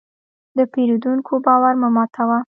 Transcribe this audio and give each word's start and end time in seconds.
د 0.57 0.59
پیرودونکي 0.71 1.35
باور 1.45 1.73
مه 1.81 1.89
ماتوه. 1.95 2.37